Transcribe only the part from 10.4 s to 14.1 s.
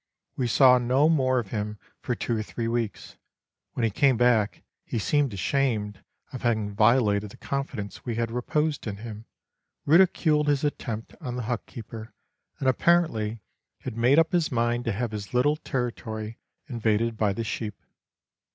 his attempt on the hut keeper, and apparently had